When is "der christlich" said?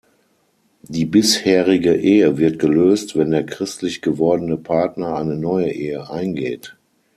3.29-4.01